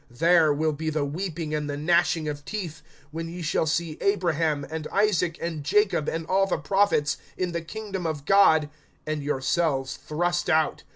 [0.11, 4.65] (28)There will be the weeping, and the gnashing of teeth, when ye shall see Abraham,
[4.67, 8.71] and Isaac, and Jacob, and all the prophets, in the kingdom of God,
[9.05, 10.81] and yourselves thrust out.